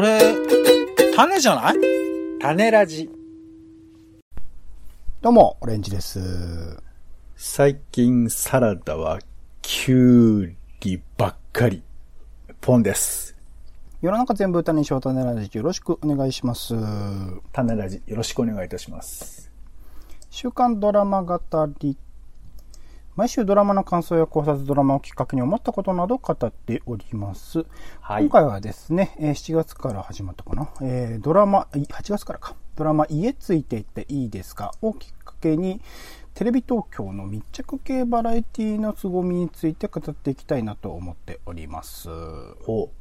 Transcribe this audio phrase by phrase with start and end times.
[0.00, 0.18] これ、
[1.14, 1.74] 種じゃない？
[2.40, 3.10] 種ラジ。
[5.20, 6.82] どうも、オレンジです。
[7.36, 9.18] 最近サラダは
[9.60, 11.82] キュウリばっかり。
[12.62, 13.36] ポンです。
[14.00, 16.74] 世の中全部歌にしよう種ラジよろしくお願いします。
[17.52, 19.50] 種ラジよろしくお願いいたします。
[20.30, 21.38] 週刊ドラマ語
[21.80, 21.98] り。
[23.20, 27.66] 毎週ドラマの感想や考察ドラマをきっかけに思ったことなど語っております。
[28.00, 30.70] はい今回はですね、えー7月から始まったかな？
[30.80, 32.56] えードラマ、い8月からか。
[32.76, 34.72] ドラマ家ついていっていいですか？
[34.80, 35.82] をきっかけに、
[36.32, 42.08] テレビ東京の密着系バラエティの凄みについて語っていきたいなと思っております。
[42.64, 42.99] ほう。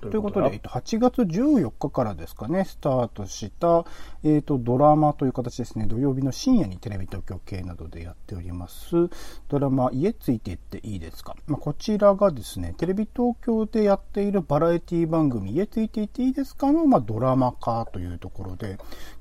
[0.00, 3.84] ということで、えっと、8月14日からですかね、スタートした、
[4.24, 9.10] えっと、ドラマという形ですね、土曜日の深夜にテレビ東京系などでやっております、
[9.48, 11.36] ドラマ、家ついていっていいですか？
[11.46, 18.78] まあ、こちらがですね、テレビ東京でやっているバラエティ番組、家ついていっていいですかの、まあ、ドラマ化というところで、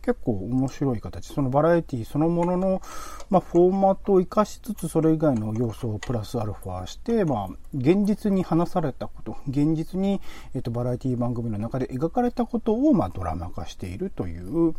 [0.07, 2.81] 結構面白い形、そのバラエティそのものの、
[3.29, 10.21] まあ、フォーマットを活かしつつ、それ以外の要素をプラスアルファして、まあ、現実に話されたこと、現実に、
[10.55, 14.75] えっと、バラエティ番組の中で描かれたことを、まあ、ドラマ化しているという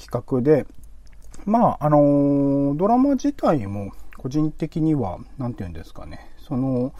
[0.00, 0.66] 企画で、
[1.44, 6.92] まあ、あのドラマ自体も、個人的には、なんていうんですかね、その、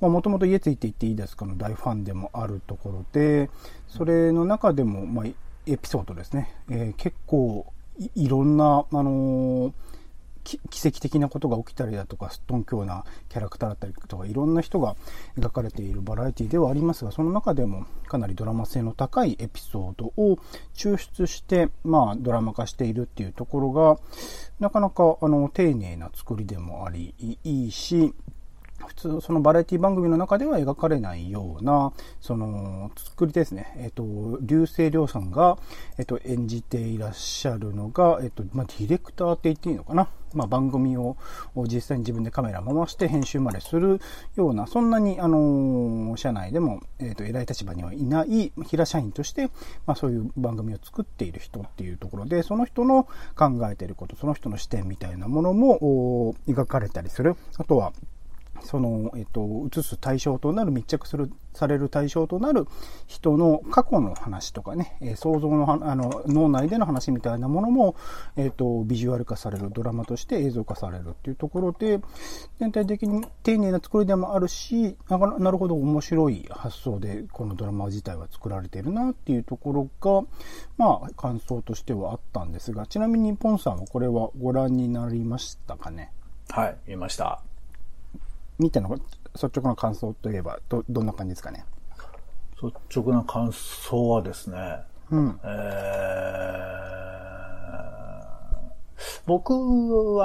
[0.00, 3.48] もともと家ついていっていいですかの大ファンでもあるところで、
[3.88, 5.26] それの中でも、まあ、
[5.66, 7.72] エピソードですね、えー結構
[8.14, 9.72] い、ろんな、あのー
[10.44, 14.96] 奇跡的なことが起きたりだとか、すっとんきょうなキャラクターだったりとか、いろんな人が
[15.38, 20.38] 描かれているバラエティではありますが、その中でもかなりドラマ性の高いエピソードを
[20.74, 23.98] 抽出して、まあ、ドラマ化しているっていうところが、
[24.58, 28.12] なかなか、あの、丁寧な作りでもあり、いいし、
[28.92, 33.72] 普通、そのバラエティ番組の中では描かれないような、その、作りですね。
[33.78, 35.58] えっ、と、流星涼さんが、
[35.98, 40.08] えっ、と、演じていらっしゃるのが、えっ、と、まあ、ディレクターって言っていいのかな。
[40.34, 41.16] まあ、番組を
[41.66, 44.00] 実際に自分でカメラ回して編集までする
[44.36, 49.48] ような、そんなに、あの、社内でも、えっ、と、偉い立場にはいない、平社員として、
[49.86, 53.04] まあ、そういう番組を作っている人っていうところで、その人の
[53.36, 57.36] 考えていること、その人の視点みたいなものも、描かれたりする。
[57.58, 57.92] あとは、
[58.64, 62.66] その、えっと、映す対象となる、密着する、される対象となる
[63.06, 67.94] 人の過去の話とかね、えー想像の、あの、脳内での話みたいなものも、
[68.36, 72.00] えっと、ビジュアル化される、ドラマとして映像化されるっていうところで、
[72.58, 80.26] 全体的に丁寧な作りでもあるし、なかなるほど面白い発想で、このドラマ自体は作られているなっていうところが、
[80.78, 86.12] まあ、感想としてはあったんですが、ちなみにポンさんはこれはご覧になりましたかね？
[86.48, 87.42] はい、見ました。
[88.62, 88.96] 見たのが
[89.34, 91.64] 率直な感想といえばどどんな感じですかね？
[92.62, 95.40] 率直な感想はですね、うん。
[95.44, 96.82] えー
[99.26, 99.54] 僕、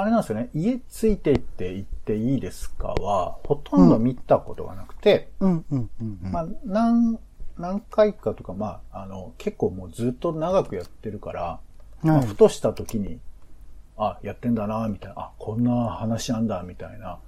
[0.00, 5.30] あれなんですよね、家ついていって言っていいですかは、ほとんど見たことがなくて、
[6.64, 7.18] 何、
[7.56, 11.60] 何回かとか、まあ、あの、結構もうずっと長くやってるから、
[12.02, 12.26] まあはい。
[12.26, 13.20] ふとした時に、
[13.96, 17.18] あ、やってんだな、みたいな、あ、こんな話なんだ、みたいな。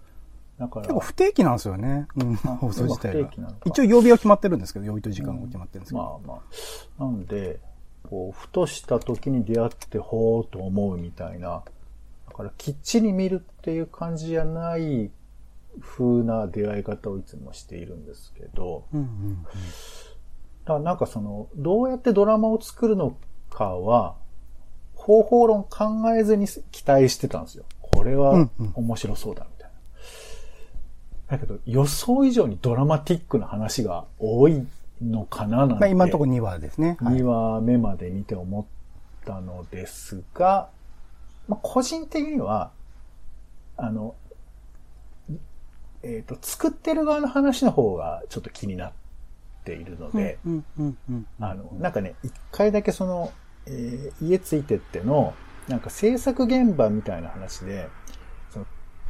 [0.61, 3.31] だから、結構不定期なんですよね、うん、放送自体が
[3.65, 6.43] 一応曜日は決まってるんですけど曜日と時間が決まってるんですけど、まあま
[7.01, 7.05] あ。
[7.05, 7.61] なんで、
[8.03, 11.63] こう、ふとした時に出会って、ほーと思うみたいな。
[12.29, 15.11] だから、きっちり見るっていう感じじゃない
[15.81, 19.47] 風な出会い方をいつもしているんですけど、うんうん
[20.65, 23.17] だからなんかその、どうやってドラマを作るの
[23.49, 24.17] かは、
[24.95, 27.65] 方法論考えずに期待してたんですよ。
[27.81, 28.73] これはうんうん。
[28.75, 29.60] 面白そうだ、み。
[31.31, 34.67] だけど、予想以上にドラマティックな話が多い
[35.01, 35.75] のかななんて。
[35.77, 40.71] まあ、今のところ2話ですね、はい2話目まで見て思ったのですが、
[41.49, 42.73] まあ、個人的には、
[43.77, 44.17] あの、
[46.03, 48.93] えっ、と、作ってる側の話の方がちょっと気になっ
[49.65, 50.39] ているので、
[51.39, 53.33] あの、なんかね、一回だけその、
[53.67, 55.35] えー家ついてっての、
[55.69, 57.89] なんか制作現場みたいな話で、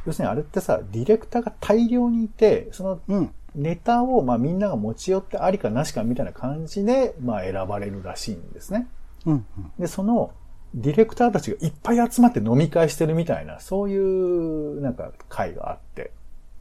[0.05, 3.33] 要するにあれってさ、ディレクターが大量にいて、そのうん。
[3.53, 8.87] ネタをまあみんなが持ち寄ってありかなしかみたいな感じで、まあ選ばれるらしいんですね。
[9.25, 9.45] うん
[9.77, 10.31] で、その、
[10.73, 16.11] ディレクターたちがいっぱい集まって飲み会してるみたいな、そういう、なんか、会があって。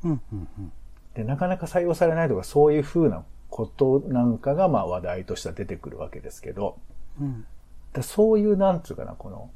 [0.02, 0.72] うんうんうん。
[1.14, 6.76] で、なかなか採用されないとか、そういう風なことなんかが、まあ話題としては出てくるわけですけど、
[7.20, 7.46] うん。
[7.92, 9.50] でそういう、なんつうかな、この、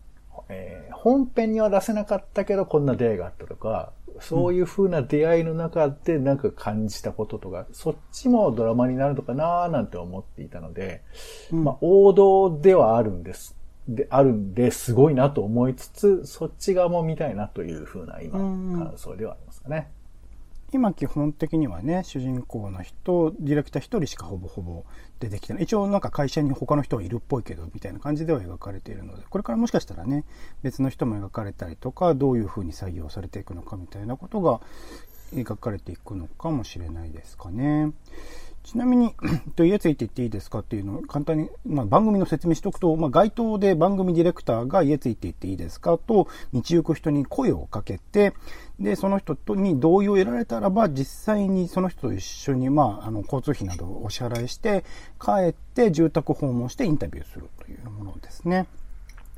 [0.49, 11.03] えー本編には出せなかったけどこんな出会いがあったとか、そういう風な出会いの中でなんか感じたこととか、そっちもドラマになるのかなーなんて思っていたので、
[11.53, 13.55] うんまあ王道ではあるんです。
[13.87, 19.91] で、あるんで、すごいなと思いつつ、そっち側も見たいなという風な今、うん感想ではありますかね。
[20.75, 24.85] 今基本的にはね、主人公の人、ディレクター1人しかほぼほぼ
[25.21, 25.63] 出てきてない。
[25.63, 30.25] 一応なんか会社に他の人はいるっぽいけど、みたいな感じでは描かれているので、これからもしかしたらね、
[30.65, 34.61] 別の人も描かれたりとか、どういう風に採用されていくのかみたいなことが
[35.33, 37.93] 描かれていくのかもしれないですかね。
[38.65, 39.15] ちなみに、
[39.57, 48.33] というやつ言って言っていいですかっていうのを簡単に、まあ、番組の説明しておくと、まあ、街頭で番組ディレクターが家ついて言っていいですかと、道行く人に声をかけて、
[48.81, 54.85] で、その人とに同意を得られたらば、実際にその人と一緒に、まあ、あの、交通費などをお支払いして、
[55.21, 58.67] 帰って住宅訪問してインタビューするというものですね。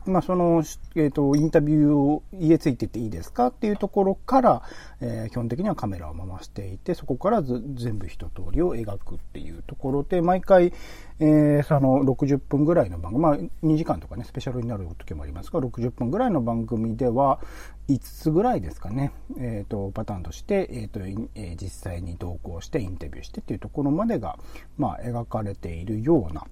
[0.07, 0.63] まあ、その、
[0.95, 4.63] えっ、と、インタビューを家ついてていいですかっていうところから、
[5.01, 10.73] えー基本的にはカメラを回していて、そこから全部一通りを描くっていうところで、毎回、
[11.19, 17.41] えーその60分ぐらいの番組、まあ、2時間とかね、スペシャルになる時もありますが、60分ぐらいの番組では、
[17.89, 21.01] 5つぐらいですかね、えっ、と、パターンとして、えっ、と、
[21.35, 24.39] え実際に同行してインタビューしてっていうところまでが、
[24.77, 26.47] まあ、描かれているような、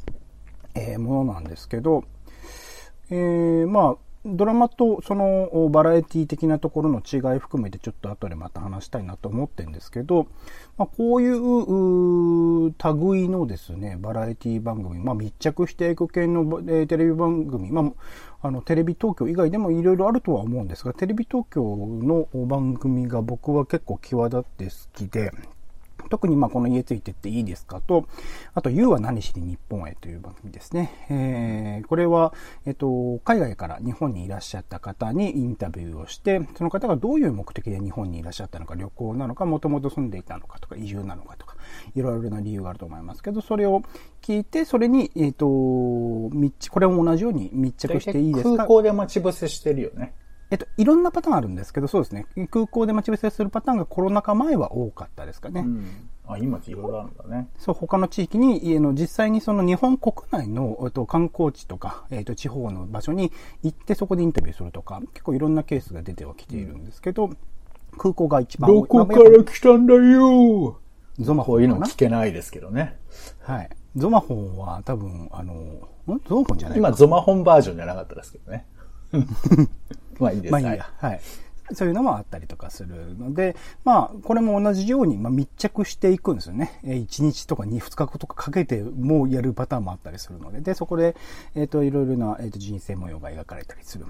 [0.74, 2.04] えものなんですけど、
[3.10, 3.96] えーまあ、
[4.26, 10.26] ドラマとそのバラエティ的なところの違い含めてちょっと後でまた話したいなと思ってるんですけど、
[10.78, 12.74] まあ、こういうう
[13.12, 25.32] 類のですね、バラエティ番組、まあ、密着していく系の、えーテレビ番組、まあ、あの、テレビ東京以外でもいろいろあるとは思うんですが、テレビ東京の番組が僕は結構際立って好きで、
[26.10, 28.06] 特にまあこの家ついてっていいですかと、
[28.54, 31.06] あと You は何しに日本へという番組ですね。
[31.10, 32.32] えーこれは、
[32.66, 41.56] えっと、海外から日本にいらっしゃった方にインタビューをして、その方がどういう目的で日本にいらっしゃったのか、旅行なのか、もともと住んでいたのかとか、移住なのかとか、
[41.94, 43.82] いろいろな理由があると思いますけど、それを
[44.22, 46.30] 聞いて、それに、えっと、こ
[46.80, 48.56] れも同じように密着していいですか？
[48.56, 50.14] 空港で待ち伏せしてるよね。
[50.54, 52.26] えっと、いろんなパターンあるんですけど、そうですね。
[52.48, 55.62] 空港で待ち伏せするパターンがコロナ禍前は多かったですかね。
[55.62, 56.08] うん。
[56.28, 57.48] あ、今いろいろあるんだね。
[57.58, 63.32] そう、他の地域に、えーの、実際にその日本国内の、えっと、観光地とか、えっと、地方の場所に
[63.64, 67.30] 行ってそこでインタビューするとか、結構いろんなケースが出てはきているんですけど、
[67.98, 70.78] 空港が一番多いどこから来たんだよ
[71.18, 72.96] ゾマホンこういうの聞けないですけどね。
[73.40, 73.70] はい。
[73.96, 75.80] ゾマホンは多分、あの、ん？
[76.28, 78.66] ゾマホンじゃないか今、ゾマホンバージョンじゃなかったですけどね。
[80.18, 80.54] まあいいです。
[80.54, 80.90] はいまあいいや。
[80.98, 81.20] はい。
[81.72, 86.78] そういうのもあったりとかするので、まあ、これも同じように、まあ、密着していくんですよね。
[86.84, 91.16] えー1日とか2、2日とかかけてもうやるパターンもあったりするので、で、そこで、
[91.54, 94.04] えっ、と、いろいろな、えー、と人生模様が描かれたりする。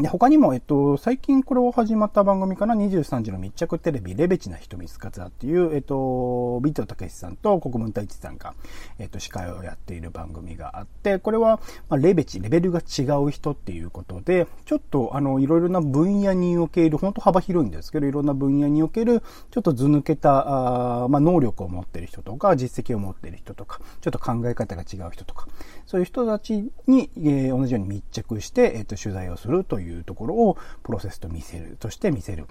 [0.00, 8.54] で、他にも、えっと、最近これを始まった番組かな、23時の密着テレビ、レベチな人見つかつだっていう、えっと、ビットたけしさんと国分太一さんが、
[8.98, 25.46] えっと、司会をやっている番組があって、これは、まあ、レベチ、レベルが違う人っていうことで、ちょっと、あの、いろいろな分野における、本当幅広いんですけど、いろんな分野における、ちょっと図抜けた、あまあ、能力を持っている人とか、実績を持っている人とか、ちょっと考え方が違う人とか、
[25.86, 32.46] そういう人たちに、えー同じように密着して、えっと、取材をするというところを、プロセスと見せる、として見せる。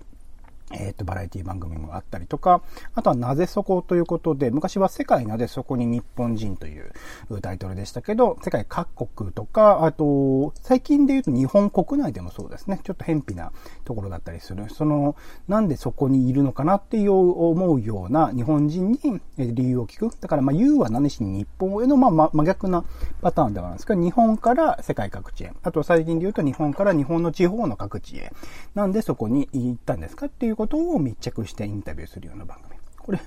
[0.73, 2.61] えっ、と、バラエティ番組もあったりとか、
[2.95, 6.91] あとはなぜそこということで、昔は世界なぜそこに日本人という
[7.41, 13.51] タイトルでしたけど、世界各国とか、あと、最近で言うと日本国内でもそうですね、ちょっと偏僻な
[13.86, 14.69] ところだったりする。
[14.69, 15.15] その、
[15.48, 19.00] なんでそこにいるのかなっていう思うような日本人に
[19.38, 20.15] 理由を聞く。
[20.19, 22.83] だから、まあ、言うは何しに日本への、まあ、真逆な
[23.21, 25.53] パターンではあるんですけど、日本から世界各地へ。
[25.63, 28.31] あと、最近で言うと日本から日本の地方の各地へ。
[28.75, 32.79] なんでそこに行ったんですかっていうことことを密着してインタビューするような番組。
[32.98, 33.20] これ、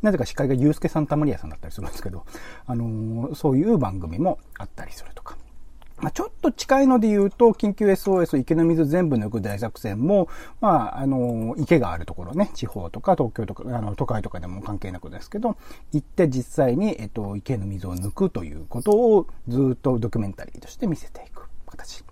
[0.00, 2.24] なぜか司会がユースケ・サンタマリアさんだったりするんですけど、
[2.66, 5.36] あのーそういう番組もあったりするとか。
[5.98, 10.28] まあ、ちょっと近いので言うと、緊急 SOS 池の水全部抜く大作戦も、
[10.60, 15.56] まあ、あの、池があるところね、地方とか東京とか、あの、都会とかでも関係なくですけど、
[15.92, 22.04] 行って実際に、えっと、池の水を抜くということをずっとドキュメンタリーとして見せていく形。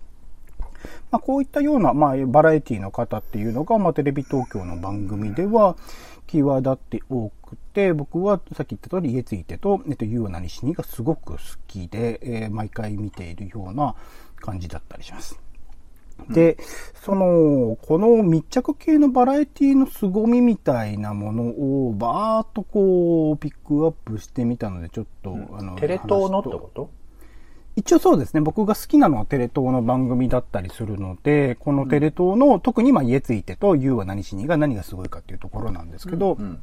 [1.13, 5.77] まあ、こういったような、まあ、バラエティの方っていうのが、まあ、テレビ東京の番組では、
[6.25, 13.93] 際立って多くて、僕はさっき言った通り、家ついてと、えっと、ゆうは何しにがすごく好きで、えー毎回見ているような
[14.37, 15.39] 感じだったりします。
[16.29, 16.57] で、
[16.95, 26.89] その、この密着系のバラエティの凄みみたいなものを、バーっとこう、ピックアップしてみたので、ちょっと、あの、テレ東のってこと？
[27.75, 28.41] 一応そうですね。
[28.41, 36.61] 僕が好きなのはテレ東の番組だったりするので、このテレ東の、特にまあ家ついてと You は何しにが何がすごいかっていうところなんですけど、うん。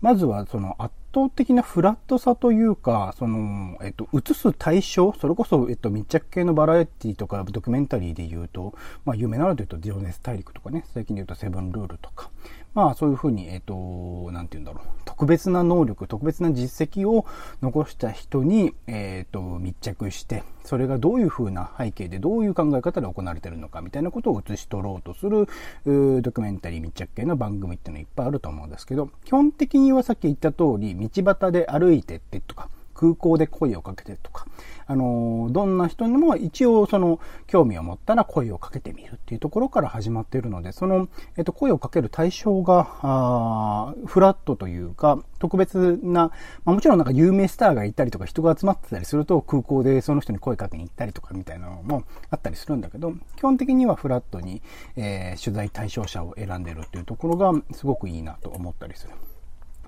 [0.00, 12.30] まずはその圧倒的なフラットさというか、その、えっと、映す対象、それこそ、えっと、密着系のバラエティとかドキュメンタリーで言うと、まあ、有名なので言うと、情熱大陸とかね、最近で言うとセブンルールとか、
[12.72, 17.26] まあ、そういうふうに、えっと、なんて言うんだろう、特別な能力、特別な実績を
[17.62, 32.68] 残した人に、えっと、密着して、それがどういうふうな背景で、どういう考え方で行われてるのか、みたいなことを映し取ろうとする、ドキュメンタリー密着系の番組っていうのいっぱいあると思うんですけど、基本的にはさっき言った通り、道端で歩いてってとか、
[33.00, 34.46] 空港で声をかけてとか、
[34.86, 46.30] あのどんな人にも一応その興味を持ったら声をかけてみるっていうところから始まっているので、その、えっと、声をかける対象が、あーフラットというか、特別な、
[46.64, 54.60] まあ、もちろんなんか有名スターがいたりとか人が集まってたりすると空港でその人に声かけに行ったりとかみたいなのもあったりするんだけど、基本的にはフラットに、
[54.96, 59.14] えー取材対象者を選んでるっていうところがすごくいいなと思ったりする。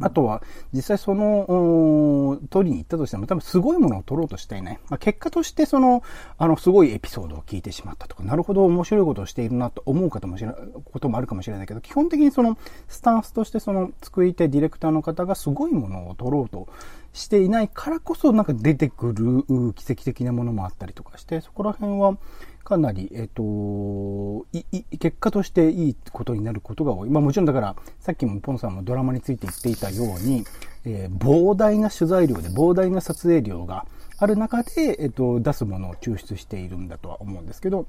[0.00, 4.80] あとは、実際その、取りに行ったとしても、多分すごいものを取ろうとしていない。
[4.88, 6.02] まあ、結果としてその、
[6.38, 10.56] あの、すごいエピソードを聞いてしまったとか、なるほど面白いことをしているなと思う方もしれない、
[10.92, 12.56] こともあるかもしれないけど、基本的にその、
[12.88, 16.68] スタンスとしてその、作り手、ディレクターの方がすごいものを取ろうと
[17.12, 22.16] していないからこそ、なんか出てくる奇跡的なものもあったりとかして、そこら辺は、
[22.62, 27.10] かなり、えっ、といい、結果としていいことになることが多い。
[27.10, 30.44] まあもちろんだから、さっきもポンさんもドラマについて言っていたように、
[30.84, 33.86] えー膨大な取材量で膨大な撮影量が
[34.18, 37.86] ある中で、えっ、と、出すものを抽出しているんだとは思うんですけど、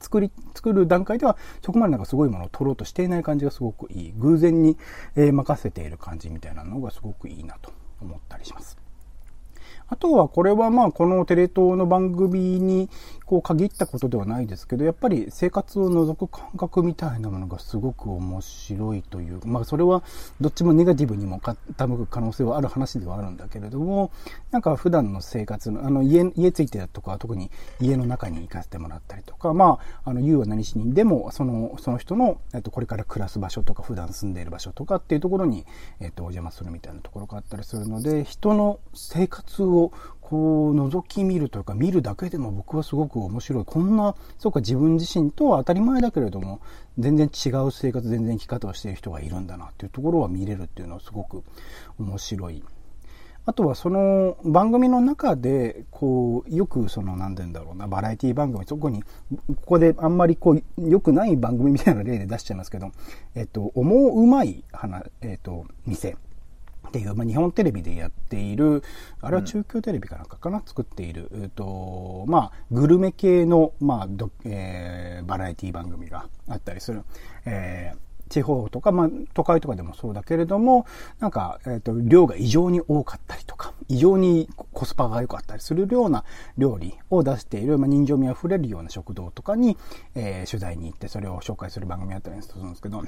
[0.00, 4.12] 作り、作る段階では、そこまでなんかすごいものを取ろうとしていない感じがすごくいい。
[4.16, 4.76] 偶然に、
[5.14, 8.76] えー任せている感じみたいなのがすごくいいなと思ったりします。
[9.88, 12.88] あとは、これはまあ、このテレ東の番組に、
[13.26, 20.04] こう、限ったことではないですけど、やっぱり生活を覗く感覚みたいなものがすごく面白いという、まあ、それは、
[20.40, 24.12] どっちもネガティブにも傾く可能性はある話ではあるんだけれども、
[24.52, 35.66] なんか普段の生活の、あの、家、家ついてたとか、特に家の中に行かせてもらったりとか、まあ、あの、言うは何しにでも、その、その人の、えっと、これから暮らす場所とか、普段住んでいる場所とかっていうところに、
[36.00, 39.90] えっと、お邪魔するみたいなところがあったりするので、人の生活を、
[40.28, 43.64] こう、覗き見るというか、見るだけでも僕はすごく面白い。
[43.64, 46.60] こんな、そうか、自分自身とは当たり前だけれども、
[46.98, 51.44] 全然違う生活、全然生き方をしている人がいるんだなっていうところは見れるっていうのはすごく
[52.00, 52.64] 面白い。
[53.44, 62.90] あとはその番組の中で、こう、よくその、なんて言うんだろうな、バラエティ番組、そこに、ここであんまりこう、良くない番組みたいな例で出しちゃいますけど、
[63.36, 66.16] えっと、思ううまい花、えっと、店。
[66.88, 68.82] っていう、まあ、日本テレビでやっている、
[69.20, 77.02] あれは中京テレビかなんかかな、作っている、えっと、まあ、グルメ系の、まあ、どえーバラエティ番組があったりする。
[77.44, 80.86] えー地方とか、まあ、都会とかでもそうだけれども、
[81.20, 86.24] なんか、えっ、と、量が異常に多かったりとか、異常にコスパが良かったりするような
[86.58, 89.76] 料理を出している、まあ、人情味あふれるような食堂とかに、
[90.14, 93.02] えー取材に行って、それを紹介する番組やったりするんですけど、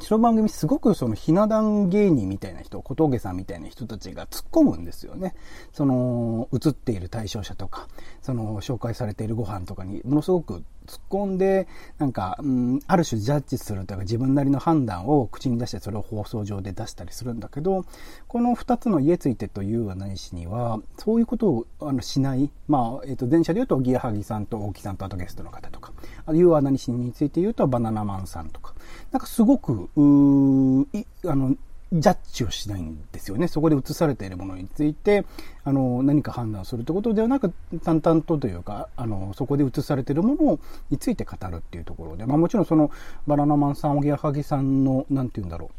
[0.00, 5.34] その番組すごくそのひな壇芸人みたいな人、小峠さんみたいな人たちが突っ込むんですよね。
[5.72, 7.88] その、映っている対象者とか、
[8.22, 11.66] その、紹介されているご飯とかに、ものすごく突っ込んで、
[11.98, 17.84] なんか、うん、ある種ジャッジするというか自分なりの判断を口に出してそれを放送上で出したりするんだけど、
[18.28, 25.92] この二つの家ついてというは何しには、そういうことをあのしない、まあ、えっ、と、電車で言うと、ギアハギさんと大木さんとあとゲストの方とか、
[26.26, 28.73] あと、いうは何しについて言うと、バナナマンさんとか、
[29.14, 31.54] なんかすごく、ういあの、
[31.92, 33.46] ジャッジをしないんですよね。
[33.46, 35.24] そこで映されているものについて、
[35.62, 37.52] あの、何か判断するってことではなく、
[37.84, 40.58] 淡々とというか、あの、そこで映されているもの
[40.90, 42.90] について語るっていうところで、まあもちろんその、
[43.28, 45.70] バナナマンさん、おぎやはぎさんの、なんて言うんだろ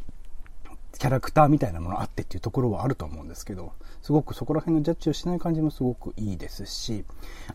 [0.93, 7.03] う、キャラクターみたいなものあってっていうところはあると思うんですけど、すごくそこら辺のジャッジをしない感じもすごくいいですし、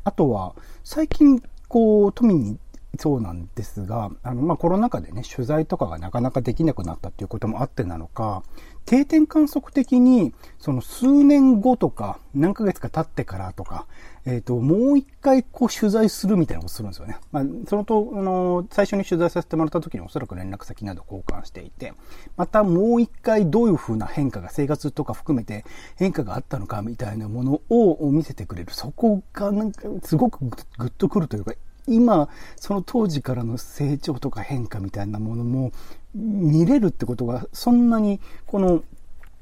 [0.04, 2.58] あとは、最近、こう、都民に
[2.98, 8.42] そうなんですが、あの、まあ、コロナ禍でね、取材とかがなかなかできなくなったっていうこともあってなのか、
[8.84, 13.86] 定点観測的に、その数年後とか、何ヶ月か経ってからとか、
[14.26, 17.16] えっ、と、もう一回こう取材するみたいなことするんですよね。
[17.30, 21.94] まあ、そのと、あの、最初に取材させてもらった時におそらく連絡先など交換していて、
[22.36, 25.64] またもう一回どういう風な変化が、生活とか含めて
[25.96, 28.74] 変化があったのかみたいなものを見せてくれる。
[28.74, 31.54] そこがなんかすごくグッとくるというか、
[31.90, 35.72] 今、その当時からの成長とか変化みたいなものも
[36.14, 38.82] 見れるってことが、そんなに、この、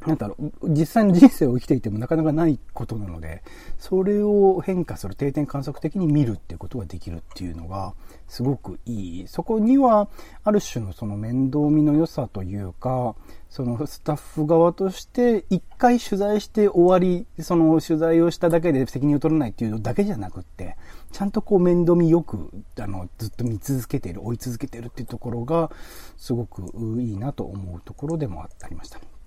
[0.07, 3.43] なんだろう、実際の人生を生きていてもなかなかないことなので、
[3.78, 7.95] それを変化する定点観測的に見るっていうことができるっていうのが、
[8.28, 9.28] すごくいい。
[9.28, 10.09] そこには、
[10.45, 13.17] ある種のその面倒見の良さというか、
[13.50, 20.76] そのスタッフ側として一回取材して終わり、その取材をしただけで責任を取らないっていうのだけじゃなくって、
[21.12, 25.70] ちゃんとこう面倒見よく、あの、ずっと見続けている、追い続けているっていうところが、
[26.16, 26.62] すごく
[27.00, 29.17] いいなと思うところでもありました。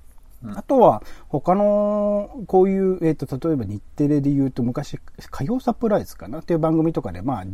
[0.55, 7.45] あとは、他の、こういう、えっ、ー、と、例えば日テレで言うと、昔、火曜サプライズかなっていう番組とかで、まあ、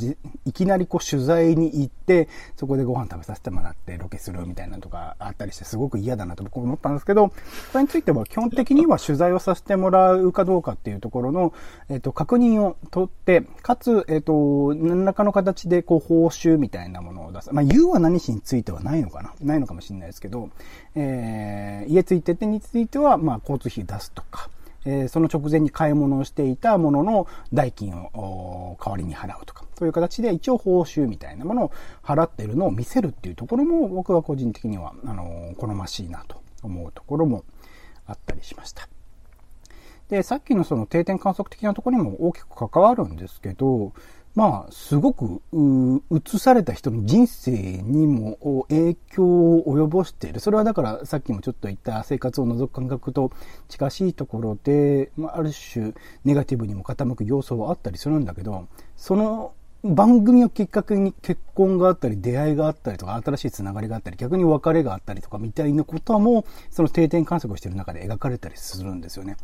[0.46, 7.34] いきなりこう取材に行って、そこでご飯食べさせてもらってロケするみたいなのとかあったりして、すごく嫌だなと僕思ったんですけど、
[7.72, 11.54] それについては基本的には取材をさせてもらうかどうかっていうところの、
[11.90, 17.54] えっ、ー、と、確認を取って、かつ、えっ、ー、と、何らかの形でこう報酬みたいなものを出す。
[17.54, 19.34] まあ、言うは何しについてはないのかな？
[19.42, 20.50] ないのかもしれないですけど、
[20.96, 24.50] えー、家ついててについてついては、まあ、交通費出すとか、
[24.86, 31.72] え、その直前に買い物をしていたものの代金を代わりに払うとか、そういう形で一応報酬みたいなものを
[32.04, 37.44] 払ってるのを見せるっていうところも僕は個人的には、あの、好ましいなと思うところも
[38.06, 38.88] あったりしました。
[40.10, 43.92] で、さっきのその定点観測的なところにも大きく関わるんですけど、
[44.38, 45.42] まあ、すごく、
[46.12, 48.38] 映された人の人生にも
[48.70, 50.40] 影響を及ぼしている。
[50.40, 53.32] それはだから、さっきもちょっと言った生活を除く感覚と
[53.68, 59.56] 近しいところで、まあ、ある種、ネガティブにも傾く要素はあったりするんだけど、その
[59.88, 69.38] 番組をきっかけに結婚があったり、出会いがあったりとか、新しいつながりがあったり、逆に別れがあったりとかみたいなことも、その定点観測をしている中で描かれたりするんですよね。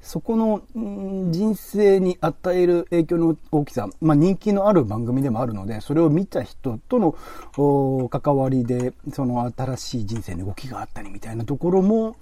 [0.00, 12.16] そこの、人生に与える影響の大きさ、まあ人気のある番組でもあるので、それを見た人との関わりで、その新しい人生の動きがあったりみたいなところも、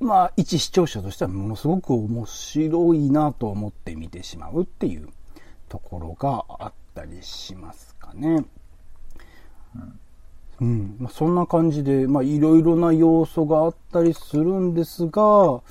[0.00, 5.08] まあ一視聴者としてはものすごく面白いなと思って見てしまうっていう
[5.68, 8.44] ところがあったりしますかね。
[9.74, 10.00] うん
[10.60, 10.96] うん。
[10.98, 15.62] まあ、そんな感じで、まあ、いろいろな要素があったりするんですが、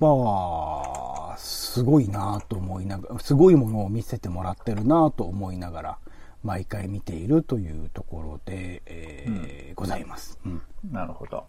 [0.00, 5.98] まあ、すごいなと思いながら、すごいものを見せてもらってるなと思いながら、
[6.44, 10.38] 毎回見ているというところで、えー、うん、ございます。
[10.44, 10.62] うん。
[10.92, 11.46] なるほど。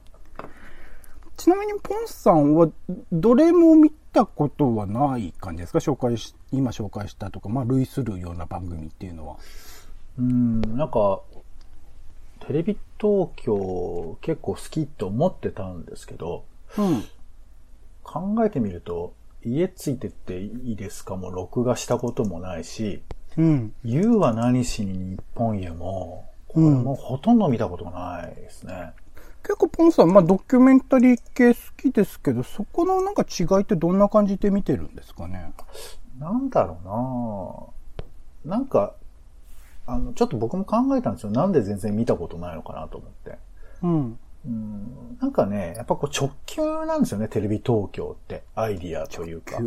[1.39, 2.69] ちなみに、ポンさんは、
[3.13, 5.79] どれも見たことはない感じですか？
[5.79, 9.37] 紹介し、今紹介したとか、まあ、類するような番組っていうのは。
[10.17, 11.21] うん、なんか、
[12.41, 16.43] テレビ東京結構好きと思ってたんですけど、
[16.77, 17.03] うん。
[18.03, 19.13] 考えてみると、
[19.45, 21.15] 家ついてっていいですか？
[21.15, 23.01] も録画したこともないし、
[23.37, 23.73] うん。
[23.85, 28.91] 言うは何しに日本へも、これもほとんど見たことないですね。
[29.43, 35.51] 結構ポンさん、まあドキュメンタリー系好きですけど、そこのなんか違いってどんな感じで見てるんですかね？
[36.17, 37.71] なんだろ
[38.45, 38.95] うななんか、
[39.85, 41.31] あの、ちょっと僕も考えたんですよ。
[41.31, 43.37] なんで全然見たことないのかなと思って。
[43.81, 44.19] うん。
[44.45, 48.43] うん、なんかね、やっぱこう直球なんですよね、テレビ東京って。
[48.55, 49.59] アイディアというか。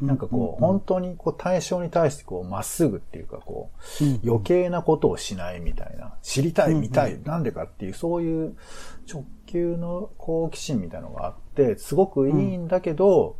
[0.00, 6.14] なんかこう、本当にこう対象に対してこう、まっすぐっていうかこう、余計なことをしないみたいな。
[6.22, 8.56] 知りたい、見たい、なんでかっていう、そういう
[9.10, 13.36] 直球の好奇心みたいなのがあって、すごくいいんだけど、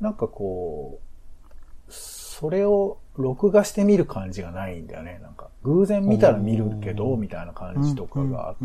[0.00, 5.18] なんかこう、それを録画して見る感じがないんだよね。
[5.22, 8.56] なんか、偶然見たら見るけど、みたいな感じとかがあ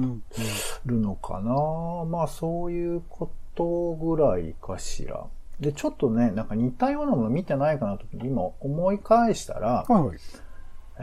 [0.85, 2.05] るのかな。
[2.05, 5.25] まあ、そういうことぐらいかしら。
[5.63, 10.17] で、ちょっとね、なんか似たようなもの見てないかなと今思い返したら、はい、
[10.99, 11.01] え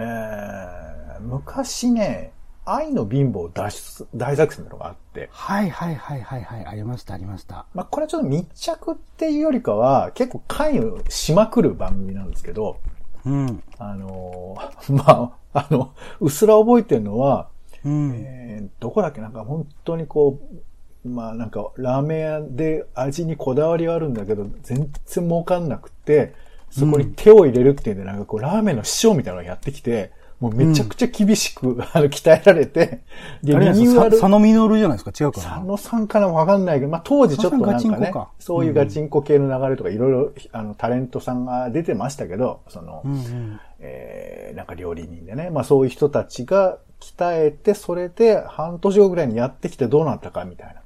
[1.18, 2.32] ー、昔ね、
[2.64, 5.28] 愛の貧乏脱出大作戦のがあって。
[5.32, 7.66] はいはいはいはいはい、ありましたありました。
[7.74, 12.78] まあこれはちょっと密着っていうよりかは、結構関与しまくる番組なんですけど、
[13.24, 13.62] うん。
[13.78, 14.56] あの、
[14.88, 17.48] まあ、あの、うすら覚えてるのは、
[17.84, 19.20] うん、えー、どこだっけ？
[19.20, 20.56] なんか本当にこう、
[21.04, 26.34] まあなんかラーメン屋で味にこだわりはあるんだけど、全然儲かんなくて、
[26.70, 33.02] そこに手を入れるっていうんで、なんかこうラーメンの師匠みたいなのをやってきて、もうめちゃくちゃ厳しく、うん、あの、鍛えられて、
[33.42, 34.12] で、リニューアル。
[34.12, 50.79] 佐野実じゃないですか違うかな佐野さんかなわかんないけど、まあ当時ちょっとなんかね、そういうガチンコ系の流れとかいろいろ、あの、タレントさんが出てましたけど、その、うんうん、えー、なんか料理人でね、まあそういう人たちが鍛えて、それで半年後ぐらいにやってきてどうなったかみたいな。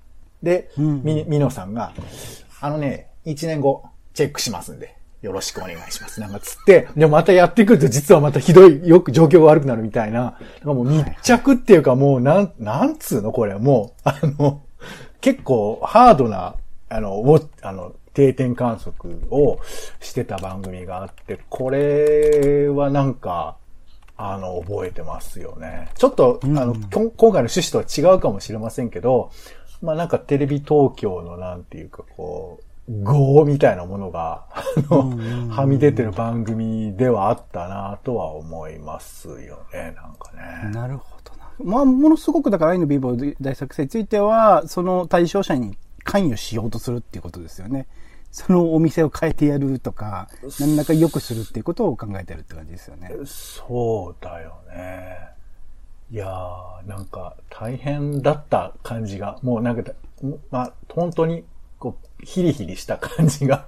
[0.44, 1.92] で、うんうん、み、みのさんが、
[2.60, 6.20] あのね、1年後、チェックしますんで、よろしくお願いします。
[6.20, 13.32] なんかつって、でもまたやってくると実はまたひどい、よく状況が悪くなるみたいな、なんかもう密着っていうかもうなん、なんつうの？
[13.32, 14.62] これ、もう、あの、
[15.20, 16.54] 結構ハードな
[16.88, 19.58] あの、ウォあの、定点観測を
[20.00, 23.56] してた番組があって、これはなんか、
[24.16, 25.88] あの、覚えてますよね。
[25.96, 29.32] ちょっと、うんあの、きょ今回の趣旨とは違うかもしれませんけど、
[29.84, 40.70] まあなんかテレビ東京のなんていうかこう、語みたいなものが、あの、はみ出てる番組ではあったなとは思いますよね、なんかね。
[40.70, 41.50] なるほどな。
[41.58, 47.86] まあ、ものすごく、だから愛のビーボー大作戦については、その対象者に関与しようとするっていうことですよね。
[48.30, 50.28] そのお店を変えてやるとか、
[50.60, 53.12] 何らか良くするっていうことを考えてるって感じですよね。
[53.24, 55.33] そうだよね。
[56.10, 59.92] いやー、なんか大変だった感じが、もうなんか、
[60.50, 61.44] まあ、本当に、
[61.78, 63.66] こう、ヒリヒリした感じが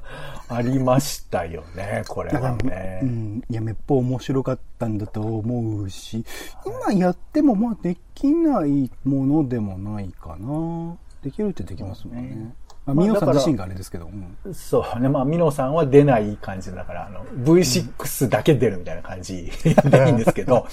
[0.49, 3.01] ありましたよね、 これはね。
[3.03, 3.42] うん。
[3.51, 6.25] いや、めっぽう面白かったんだと思うし、
[6.64, 10.96] 今やってもまあできないものでもないかな。
[11.22, 12.55] できるってできますもんね。
[12.94, 14.11] ねまあ、まあミノさん自身があれですけど、
[14.44, 14.55] うん。
[14.55, 15.09] そうね。
[15.09, 20.66] まあ、ミノさんは出ない感じだから、あの、V6 だけ出るみたいな感じ でいいんですけど、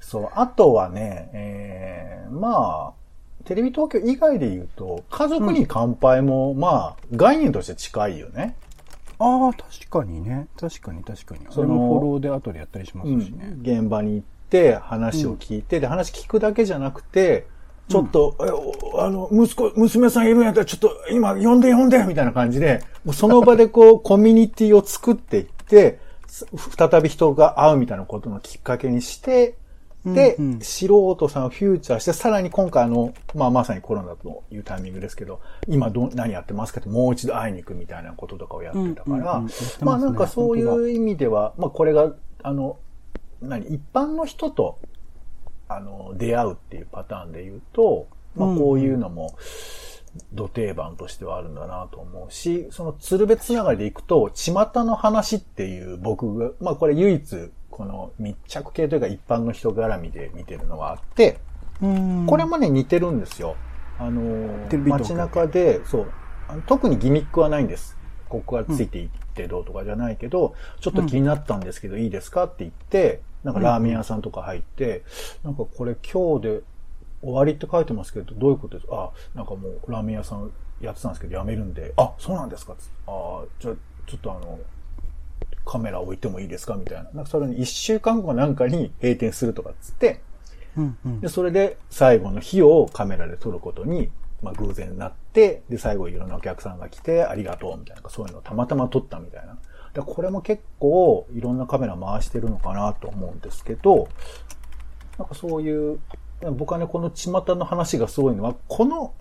[0.00, 0.28] そう。
[0.34, 2.98] あとはね、えー、まあ、
[3.44, 8.56] テレビ東京以外で言うと、家族に乾杯も、まあ、概念として近いよね。
[9.18, 10.48] ああ、確かにね。
[10.58, 11.40] 確かに確かに。
[11.46, 13.56] そそののフォローで後でやったりしますしね。
[13.62, 17.46] 現場に行って話を聞いて、で、話聞くだけじゃなくて、
[17.88, 26.46] ちょっと、えおあの、息子、娘さんいるんやったら、ちょっと、今、呼んで呼んでみたいな感じで、もうその場でこう、 コミュニティを作っていって、す
[26.76, 29.56] 再び人が会うみたいなことのきっかけにして、
[30.04, 30.60] で、うんうん。
[30.60, 42.78] 素人さんをフューチャーして、さらに今回あの、まあまさにコロナというタイミングですけど、今ど、何やってますかってもう一度会いに行くみたいなこととかをやってたから、うんうんねまあなんかそういう意味では、まあこれが、あの、
[43.40, 44.78] 何、一般の人と、
[45.68, 49.36] あの、出会うっていうパターンで言うと、まあこういうのも、
[50.32, 54.52] 土定番としてはあるんだなと思うし、その鶴別つながりでいくと、巷
[54.84, 61.38] の話っていう僕が、まあこれ唯一、この密着系というか一般の人絡みで見てるのがあって、
[61.80, 63.54] うんこれもね似てるんですよ。
[63.98, 66.12] あの街中で、そう、
[66.66, 67.96] 特にギミックはないんです。
[68.28, 75.04] ここがついていってどうとかじゃないけど、ちょっと気になったんですけど、いいですかって言って、なんかラーメン屋さんとか入って、
[75.44, 76.60] なんかこれ今日で
[77.22, 78.96] 終わりって書いてますけど、どういうことですか？
[78.96, 82.74] あ、なんかもうラーメン屋さんやってたんですけど、辞めるんで、あ、そうなんですか
[83.06, 83.74] あ、じゃあ
[84.06, 84.58] ちょっとあの、
[85.64, 86.74] カメラ置いてもいいですか？
[86.74, 87.10] みたいな。
[87.12, 90.20] なんかそれに一週間後なんかに閉店するとかっつって、
[90.76, 91.20] うんうん。
[91.20, 94.10] で、それで最後の日をカメラで撮ることに、
[94.42, 99.57] まあ偶然なって、で、最後いろんなお客さんが来て、ありがとうみたいな、そういうのをたまたま撮ったみたいな。
[99.98, 104.08] でこれも結構いろんなカメラ回してるのかなと思うんですけど、
[105.18, 105.98] なんかそういう、
[106.52, 109.12] 僕はね、この巷の話がすごいのは、この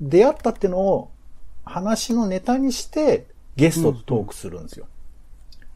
[0.00, 1.10] 出会ったってのを
[1.64, 4.86] 話のネタにしてゲストとトークするんですよ。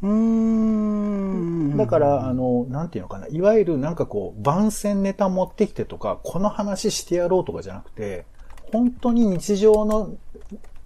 [0.03, 1.77] うーん。
[1.77, 8.25] だから、あの、なんていうのかな、いわゆるなんかこう、番宣ネタ持ってきてとか、この話してやろうとかじゃなくて、
[8.73, 10.17] 本当に日常の、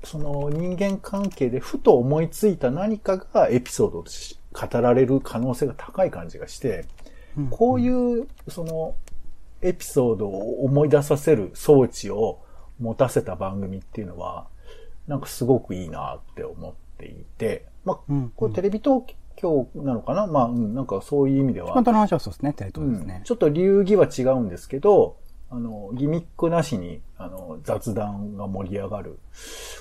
[0.04, 4.10] その人間関係でふと思いついた何かがエピソードと
[4.52, 6.86] 語られる可能性が高い感じがして、
[7.36, 7.48] うん。
[7.48, 8.94] こういう、その、
[9.62, 12.40] エピソードを思い出させる装置を
[12.78, 14.46] 持たせた番組っていうのは、
[15.06, 19.02] なんかすごくいいなって思っていて、まあうん、これテレビ東
[19.36, 20.26] 京なのかな？
[20.26, 21.72] まあ、うん、なんかそういう意味では。
[21.72, 23.06] 本、当の話はそうですね、テレ東ですうん。
[23.06, 23.22] ね。
[23.24, 25.16] ちょっと流儀は違うんですけど、
[25.54, 29.20] あの、ギミックなしに、あの、雑談が盛り上がる、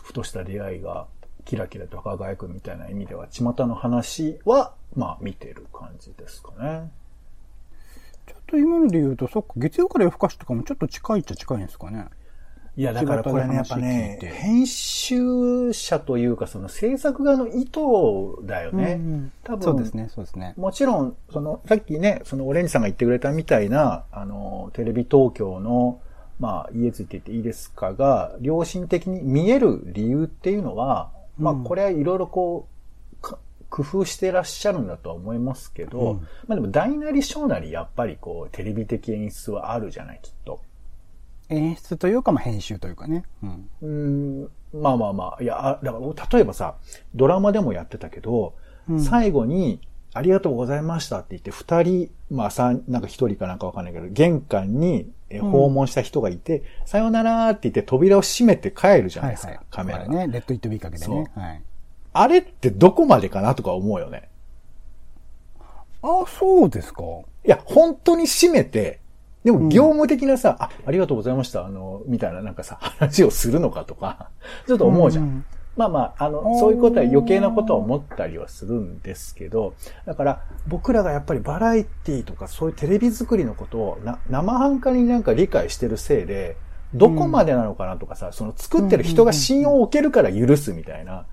[0.04, 1.08] ふとした出会いが、
[1.46, 6.92] キラキラと輝くみたいな意味では、巷の話は、まあ、見てる感じですかね。
[8.28, 12.08] ちょっと今ので言うと、そっか、月曜から夜更かしとかもちょっと近いっちゃ近いんですかね。
[12.76, 17.80] いや、だからこれね、やっぱね編集者というか、その制作側の意図
[18.48, 18.94] だよね。
[18.94, 20.54] うん多分そうですね、そうですね。
[20.58, 26.00] もちろん、その、さっきね、そのオレンジさんが言ってくれたみたいな、あの、テレビ東京の、
[26.40, 32.68] まあ、家ついてていいですかが、良心的に見える理由っていうのは、まあ、うんこれはいろいろこ
[33.20, 33.38] う、か
[33.70, 40.62] 工夫してらっしゃるんだとは思いますけど、うんまあでも大なり小なりやっぱりこう、テレビ的演出はあるじゃない、きっと。
[41.50, 43.24] 演出というか、まあ編集というかね。
[43.44, 43.70] うん。
[43.82, 46.76] うーん、まあまあまあ、いや、あだから、例えばさ、
[47.16, 48.56] ドラマでもやってたけど、
[48.90, 49.80] うん最後に、
[50.14, 59.66] ありがとうございましたって言って、二人、まあ三、なんか一人かなんかわかんないけど、玄関に訪問した人がいて、さよならって言って扉を閉めて帰るじゃないですか、はいはい。
[59.72, 61.32] カメラが、ね、レッド・イット・ビーかけてね。
[61.34, 61.62] そはい。
[62.14, 64.30] あれってどこまでかなとか思うよね。
[66.04, 67.02] あ、そうですか。
[67.46, 69.00] いや、本当に閉めて、
[69.44, 74.30] でも業務的なさ、あ、ありがとうございました、あの、みたいななんかさ、話をするのかとか、
[74.68, 75.26] ちょっと思うじゃん。
[75.26, 75.46] ん。
[75.76, 79.74] まあまあ、あの、そういうことは余計なことは思ったりはするんですけど、
[80.06, 86.58] だから僕らがやっぱりバラエティとかそういうテレビ作りのことをな生半可になんか理解してるせいで、
[86.94, 91.26] どこまでなのかなとかさ、その作ってる人が信用を置けるから許すみたいな、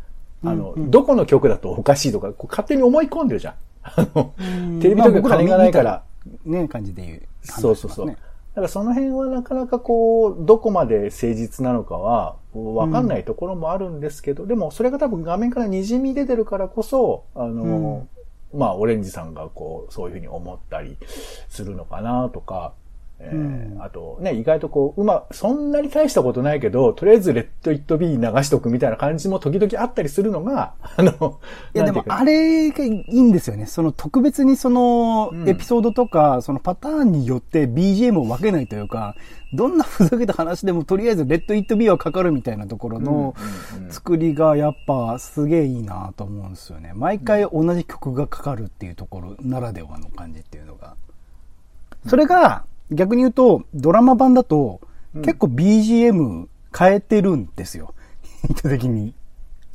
[0.42, 3.54] あの、うんうんどこの曲だとおかしいとか、こう勝手に思い込んでるじゃん。
[3.82, 6.02] あの、うんテレビとか金がないから、
[6.44, 7.22] ね、感じで言う。
[7.42, 8.06] そうそうそう。
[8.06, 18.08] だからその辺はなかなかこう、どこまで誠実なのかは、わかんないところもあるんですけど、でもそれが多分画面から滲み出てるからこそ、あの、
[18.52, 20.96] まあ、オレンジさんがこう、そういうふうに思ったり
[21.48, 22.72] するのかなとか、
[23.22, 23.36] えーう
[23.76, 31.38] んあとね、意外とこう、うま、そんなに大したことないけど、とりあえずレッド・イット・ビー流しとくみたいな感じも時々あったりするのが、 あの、
[31.74, 33.64] いや、でも、あれがいいんですよね。
[33.66, 39.14] その、特別にそのう、んエピソードとか、そのパターンによって BGM を分けないというか、
[39.54, 43.34] どんなふざけた話でも、とりあえず、レッド・イット・ビーはかかるみたいなところの
[43.72, 46.92] うんうんうん作りが、やっぱ、すげえいいなと思うんですよね。
[46.94, 50.94] 毎回同じ曲がかかるっていうところならではの感じっていうのが。
[52.06, 54.80] それが、逆に言うと、ドラマ版だと、
[55.22, 57.94] 結構 BGM 変えてるんですよ。
[58.48, 59.14] 意図的に。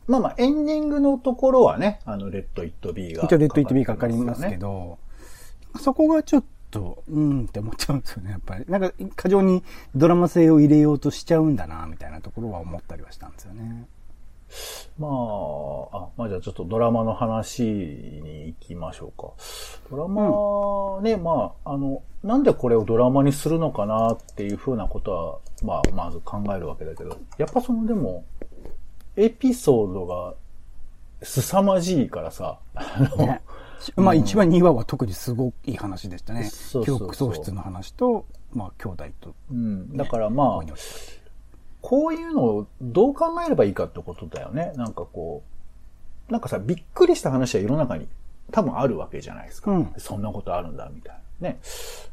[0.08, 5.00] まあまあ、エンディングのところはね、あの、レッド・イット・ビーが、一応レッド・イット・ビーかかりますけど、
[5.80, 8.66] そこがちょっと、うんって思っちゃうんですよね、やっぱり。
[8.68, 9.64] なんか、過剰に
[9.96, 13.88] ドラマ性を入れようとしちゃうんだな、みたいなところは思ったりはしたんですよね。
[15.00, 18.22] まあ、あ、まあじゃあちょっとドラマの話
[18.66, 19.32] きましょうか。
[19.90, 28.26] ドラマね、まあ、あの、なんでこれをドラマにするのかなっていうふうなことは、まあ、まず考えるわけだけど、やっぱそのでも、
[29.16, 30.34] エピソードが
[31.22, 33.42] 凄まじいからさ、あの、ね
[33.96, 36.42] まあ、1話、2話は特にすごくいい話でしたね。
[36.42, 39.36] うそうそう憶喪失の話と、まあ、兄弟と。
[39.52, 40.74] うん、だからまあ
[41.82, 44.74] こういうのをどう考えればいいかってことだよね。
[44.76, 45.44] なんかこ
[46.30, 48.08] う、なんかさ、びっくりした話は世の中に
[48.52, 49.72] 多分あるわけじゃないですか。
[49.72, 51.50] うんそんなことあるんだ、みたいな。
[51.50, 51.60] ね。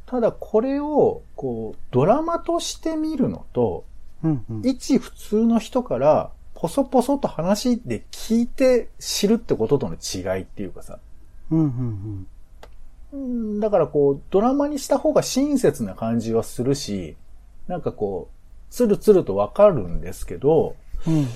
[0.07, 3.85] ただこれを、こう、ドラマとして見るのと、
[4.23, 4.63] うんうん。
[4.65, 10.99] 一普通の人から、ポソポソと話で聞いて知るってこととの違いっていうかさ。
[11.51, 11.67] うんうん
[13.13, 17.17] うんだからこう、ドラマにした方が親切な感じはするし、
[17.69, 21.27] なんかこう、つるつるとわかるんですけど、うん。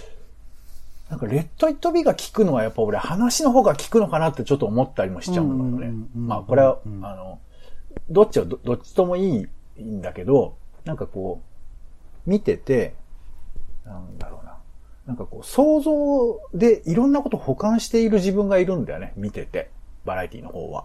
[1.09, 1.11] うん。
[1.11, 6.19] なんか、レッド・イット・ビーが聞くのはやっぱ俺話の方が聞くのかなってちょっと思ったりもしちゃうのよねうんうんうんう。
[6.19, 7.38] んまあ、これはう、んあの、
[8.11, 9.47] どっちはどどっちともい
[9.79, 11.40] いんだけど、なんかこ
[12.27, 12.95] う、見てて、
[13.85, 14.57] なんだろうな。
[15.07, 19.12] なんかこう、想像でいろんなこと保管している自分がいるんだよね。
[19.16, 19.71] 見てて。
[20.05, 20.85] バラエティの方は。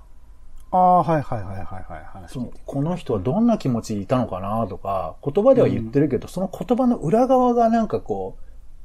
[0.72, 2.06] ああ、はいはいはいはいはい。
[2.06, 8.38] 話そのこの人はどんな気持ちでいたのかなとか、言葉では言ってるけど、その言葉の裏側がなんかこ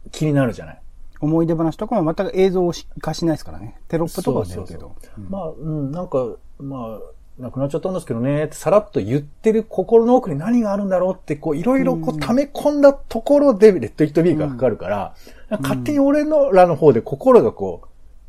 [0.06, 0.82] う、気になるじゃない。
[1.20, 3.78] 思い出話とかも全く映像を化しないですからね。
[3.88, 4.94] テロップとかは出るけど。
[5.18, 5.28] うん。
[5.30, 7.00] まあ、うん、なんか、まあ、
[7.38, 15.14] 亡くなっちゃったんですけどね、ってさらっと言ってる心の奥に何があるんだろうって、こう、いろいろこう、溜め込んだところで、レッド・イット・ビーがかかるから、
[15.60, 17.82] 勝手に俺のらの方で心がこ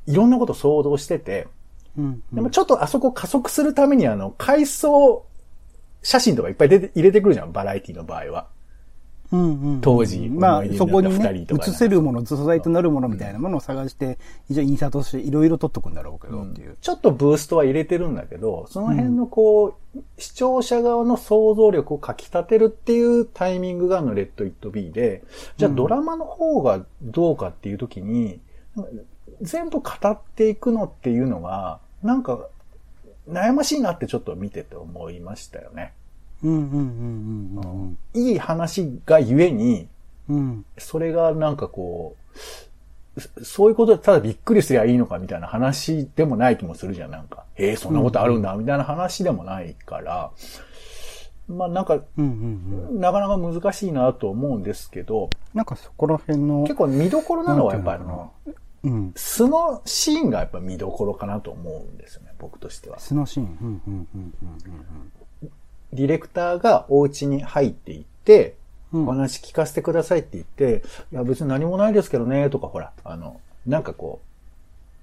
[0.08, 1.47] う、いろんなこと想像してて、
[1.97, 2.23] うん。
[2.34, 5.26] でもちょっとあそこ加速するためにあの、回想
[6.04, 8.47] 写真とかいっぱい出て、入れてくるじゃん、バラエティの場合は。
[9.31, 14.17] うんうん当時まあそこにね映せるもの、素材となるものみたいなものを探して、
[14.49, 16.77] 一応インサートしていろいろ撮っとくんだろうけどっていう。
[16.79, 25.23] ちょっとブーストは入れてるんだけど、その辺のこう、視聴者側の想像力をかき立てるっていうタイミングがあのレッド・イット・ビーで、
[25.57, 28.39] じゃあドラマの方がどうかっていう時に、
[29.41, 32.47] 全部語っていくのっていうのが、なんか、
[33.27, 35.93] 悩ましいなってちょっと見てて思いましたよね。
[38.13, 39.88] いい話がゆえに、
[40.30, 40.65] うん。
[40.78, 47.45] それがなんかこう、そういうことでただびっくりすりゃいいのかみたいな話でもない気もするじゃん、なんか。
[47.56, 50.32] えー、そんなことあるんだ、みたいな話でもないから。
[51.47, 58.34] まあなんか、なかなか難しいなと思うんですけど、なんかそこら辺の、結構見どころなのはやっぱりあの、
[59.15, 63.00] 素のシーンがやっぱ見どころかなと思うんですよね、僕としては。
[63.00, 63.45] 素のシーン。
[63.62, 65.12] うんうんうんうん
[65.93, 68.56] ディレクターがお家に入っていって、
[68.93, 69.08] うんうん。
[69.10, 74.21] お話聞かせてくださいって言って、いや別に何もないですけどね、とかほら、あの、なんかこ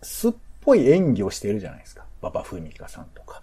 [0.01, 2.05] う、素っぽい演技をしているじゃないですか。
[2.23, 3.43] 馬場ふみかさんとか。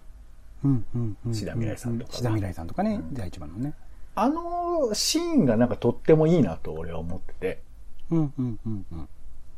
[0.64, 1.34] うんうんうん。
[1.34, 3.74] 志田未来さんとかが志田未来さんとかね、第一番のね。
[4.14, 7.62] あのシーンがなんかとってもいいなと俺は思ってて、
[8.10, 9.08] うんうんうんうん。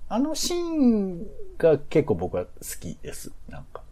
[0.09, 1.27] あのシーン
[1.59, 3.33] が結構僕は好きです。
[3.49, 3.84] なんか。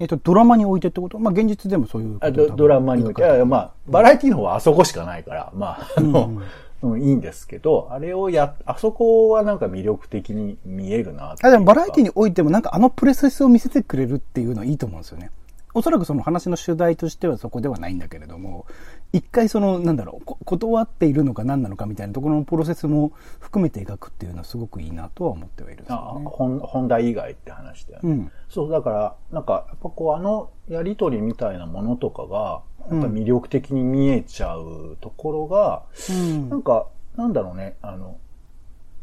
[0.00, 1.18] えっと、ドラマにおいてってこと？
[1.18, 3.22] まあ、現実でもそういうあドドラマにおいて。
[3.22, 6.30] いやいやまあ、バラエティの方はあそこしかないから、まあ、あの、
[6.80, 15.30] うん、いいんですけど、あれをや、あそこはなんか魅力的に見えるなあ、でもバラエティにおいてもなんかあのプレセスを見せてくれるっていうのはいいと思うんですよね。
[15.74, 18.66] おそらくその話の主題としてはそこではないんだけれども、
[19.12, 26.26] 一回その、なんだろう、断っているのか何なのかみたいなところのプロセスも含めて描くっていうのはすごくいいなとは思ってはいるんですよね。
[26.26, 28.10] あ本本題以外って話だよね。
[28.10, 28.32] うん。
[28.50, 38.18] そう、だから、なんか、やっぱこう、あのやりとりみたいなものとかが、やっぱ魅力的に見えちゃうところが、うんなんか、なんだろうね、あの、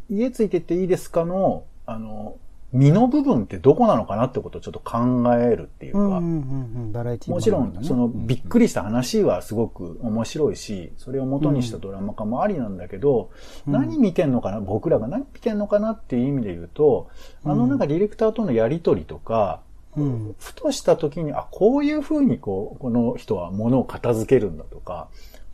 [0.10, 2.38] 家ついてっていいですかの、あの、
[2.76, 8.66] 身の部分ってどこなのかなってことをちょっと考えるっていうか、もちろん、その、びっくり。
[8.66, 13.30] りした話はすごく面白いし、それを元にしたドラマ化もありなんだけど、
[13.68, 17.10] うん何見てんのかな、僕らが何見てんのかなっていう意味で言うと、
[17.44, 19.62] あのなんかディレクターとのやりとりとか、
[19.96, 20.36] うん。
[20.38, 25.08] ふとした時に、あ、こういう風にこう、この人は物を片付けるんだとか、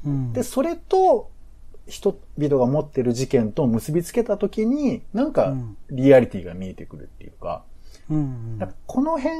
[0.04, 0.34] うん。
[0.34, 1.30] で、それと、
[1.88, 7.63] 人々が持ってる事件と結びつけた時に、なんかうん、リアリティが見えてくるっていうか、
[8.10, 9.36] うんかこの辺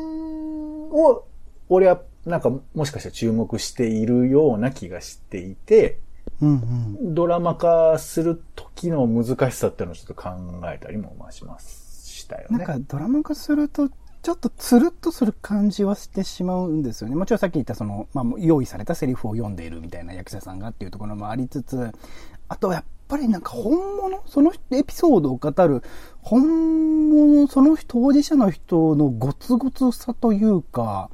[0.91, 1.25] を、
[1.69, 5.99] 俺はなんかもしかしたら注目しているような気がしていて、
[6.41, 7.15] うんうん。
[7.15, 10.30] ドラマ化する時の難しさっていうのをちょっと考
[10.65, 12.58] えたりもまあします、したよね。
[12.58, 13.89] なんかドラマ化すると、
[14.21, 17.15] ちょっとつるっとする感じはしてしまうんですよね。
[17.15, 21.91] もちろんさっき言ったその、まあ、用意されたセリフを読んでいるみたいな役者さんがっていうところもありつつ、
[22.52, 25.82] あとはやっぱりなんか本物そのエピソードを語る、
[26.22, 31.10] 本物、その当事者の人のゴツゴツさというか、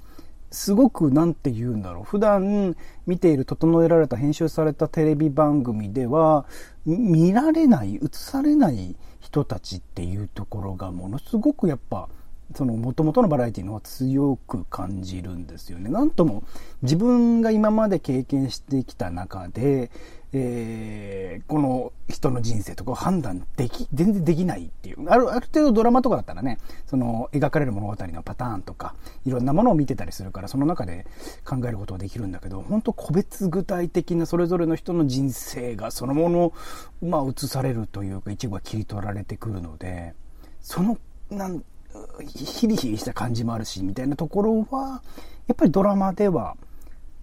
[0.50, 2.04] すごくなんて言うんだろう。
[2.06, 6.48] 普段見ている整えられた編集されたテレビ番組では
[6.88, 12.10] 見られない、映されない人たちっていうところがものすごくやっぱ
[12.56, 15.90] その元々のバラエティの方が強く感じるんですよね。
[15.90, 16.44] なんとも
[16.82, 19.92] 自分が今まで経験してきた中で、
[20.34, 25.10] えーこの人の人生とかを判断でき、全然できないっていう。
[25.10, 31.06] ある、ある程度ドラマとかだったらね、その描かれる物語のパターンとか、いろんなものを見てたりするから、その中で
[31.46, 36.54] 考えることができるんだけど、本当個別具体的なそれぞれの人の人生がそのもの、
[37.02, 40.14] まあ映されるというか、一部が切り取られてくるので、
[40.62, 40.98] その、
[41.30, 41.64] なん、
[42.26, 45.02] ヒリヒリした感じもあるし、みたいなところは、
[45.48, 46.56] やっぱりドラマでは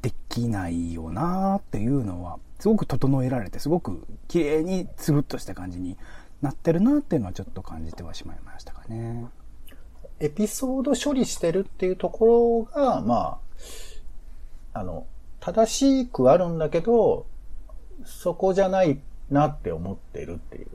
[0.02, 5.96] できないよなっていうのは、すごく整えられて、すごく綺麗につるっとした感じに
[6.42, 9.26] なってるなっていうのはちょっと感じてはしまいましたかね。
[10.20, 13.38] エピソード処理してるっていうところが、ま
[14.72, 15.06] あ、あの、
[15.40, 17.26] 正しくあるんだけど、
[18.04, 20.68] そこじゃないなって思ってるっていう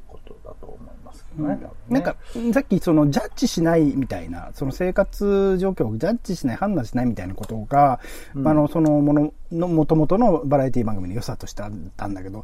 [1.37, 2.15] なんか、
[2.53, 7.99] さっきそのジャッジしないみたいな、その生活状況をジャッジしない、判断しないみたいなことが、
[8.35, 12.43] うんあの、そのものの元々のバラエティ番組の良さとしてあったんだけど、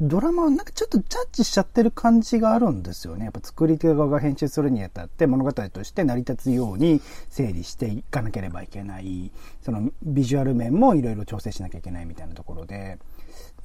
[0.00, 3.24] ドラマはなんかちょっとジャッジしちゃってる感じがあるんですよね。
[3.24, 9.30] やっぱ作り手側が編集するにあたって物語として成り立つように整理していかなければいけない。
[9.62, 12.98] そのビジュアル面もいろいろ調整しなきゃいけないみたいなところで。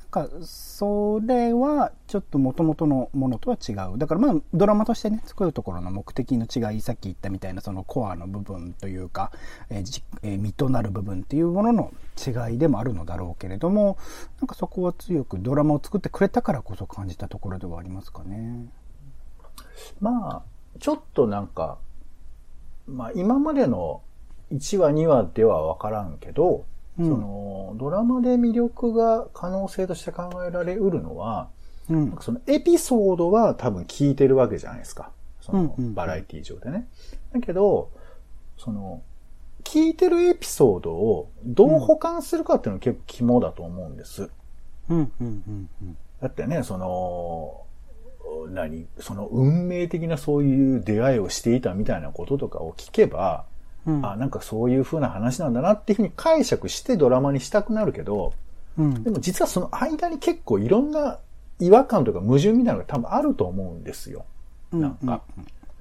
[0.08, 3.98] か、それはちょっと元々のものとは違う。
[3.98, 9.32] だからまあ、ドラマとしてね、作るところの目的の違い、さっき言ったみたいなそのコアの部分というか、
[9.70, 13.98] えーえー身となる部分っていうものの違いでもあるのだろうけれども、
[14.40, 18.66] なんかそこは強くドラマを作ってくれたからこそ感じたところではありますかね。
[20.00, 20.44] まあ、
[20.80, 21.78] ちょっとなんか、
[22.88, 24.02] まあ今までの
[24.52, 26.66] 1話2話ではわからんけど、
[27.00, 31.50] うんその、ドラマで魅力が可能性として考えられうるのは、
[31.90, 32.18] うん。
[32.22, 35.12] そのエピソードは多分聞いてるわけじゃないですか。
[35.42, 36.88] そのバラエティ上でね。
[37.34, 37.92] だけど、
[38.58, 39.02] その、
[39.64, 44.30] 聞いてるエピソードをどう保管するかっていうのが結構肝だと思うんです。
[44.90, 45.98] うん、うん、うん、うん。
[46.22, 47.64] だってね、その、
[48.50, 53.46] 何その運命的なそういう出会いをしていたみたいなこととかを聞けば、
[53.88, 58.34] うんあ、なんかそういう風な話なんだなっていうふうに解釈してドラマにしたくなるけど、
[58.78, 61.18] うんでも実はその間に結構いろんな
[61.60, 64.26] 違和感とか矛盾みたいなのが多分あると思うんですよ。
[64.72, 65.22] なんか。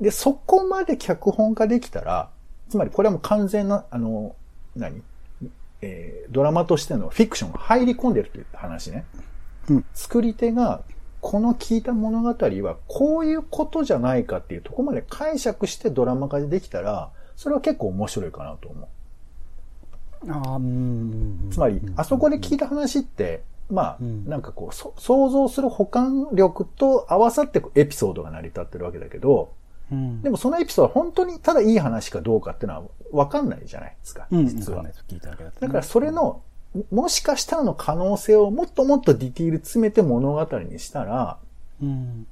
[0.00, 2.30] で、そこまで脚本化できたら、
[2.68, 4.34] つまりこれはもう完全な、あの、
[4.74, 5.02] 何？
[5.82, 9.04] えードラマとしてのフィクションが入り込んでるという話ね。
[9.68, 10.82] うん作り手が、
[11.20, 18.86] この聞いた物語はこういうことじゃないかっていうところまで解釈してドラマ化できたら、それは結構面白いかなと思う。
[20.28, 21.50] あーうん。
[21.50, 29.52] つまり、あそこで聞いた話って、まあ、うんなんかこう、そ想像する保管力と合わさってエピソードが成り立ってるわけだけど、
[29.92, 32.82] うんでもそのエピソードは本当にただいい話かどうかっていうのは
[33.12, 34.92] 分かんないじゃないですか、うん、実はわかんない。
[34.92, 36.42] です聞いただけだとねだからそれの、
[36.90, 41.38] もしかしたらの可能性をもっともっとディティール詰めて物語にしたら、
[41.80, 42.26] うん。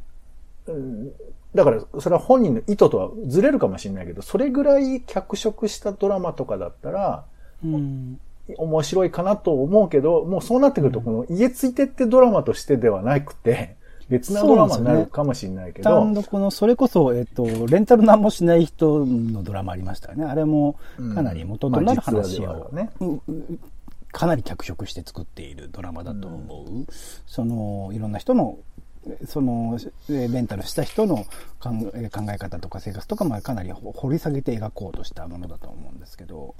[1.54, 7.24] うんだからそれは本人の意図とはずれるかもしれないけど、それぐらい脚色したドラマとかだったら、
[7.64, 8.20] うん。
[8.58, 13.76] 面白いかなと思うけど、もうそうなってくると、この家ついてってドラマとしてではなくて、
[14.10, 20.24] 別なドラマになるかもしれないけど、単独の、それこそ、えっと、レンタル何もしない人のドラマありましたよね。
[20.24, 20.76] あれも、
[21.14, 23.22] かなり元となる話まあ実話ではを、ねうう
[24.12, 26.92] かなり脚色して作っているドラマだと思う。
[27.26, 28.58] その、いろんな人の、
[29.26, 29.78] その、
[30.10, 31.24] えレンタルした人の
[31.60, 31.70] 考
[32.02, 36.54] え方とか生活とかもかなり掘り下げて描こうとしたものだと思うんですけど、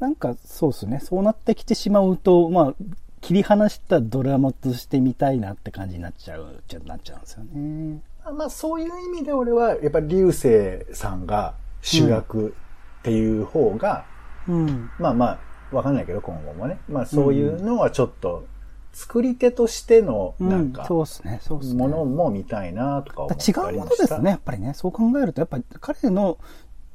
[0.00, 2.74] なんかそうですね、そうなってきてしまうと、まあ、
[3.20, 8.02] 切り離したドラマとして見たいなって感じになっちゃう、ちゃなっちゃうんですよね。
[8.36, 12.54] まあそういう意味で俺は、やっぱり流星さんが主役
[13.00, 14.04] っていう方が、
[14.48, 14.90] うん。
[14.98, 15.38] まあま
[15.72, 16.78] あ、わかんないけど今後もね。
[16.88, 18.46] まあそういうのはちょっと、
[18.94, 21.82] 作り手としての、なんか、そうですね、そうですね。
[21.82, 24.72] ものも見たいなとか思ったり違うものですね、やっぱりね。
[24.74, 26.38] そう考えると、やっぱり彼の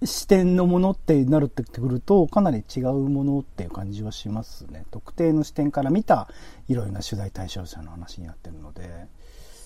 [0.03, 4.85] 視点のものってなるってくると、かなり違うものっていう感じはしますね。
[4.91, 6.29] 特定の視点から見た
[6.69, 9.07] いろいろな取材対象者の話になってるので。